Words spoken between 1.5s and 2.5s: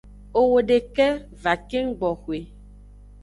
keng gboxwe.